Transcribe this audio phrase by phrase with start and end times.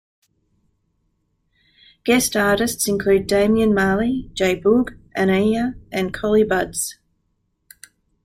[2.03, 6.97] Guest artists include Damian Marley, J Boog, Anuhea, and Collie Buddz.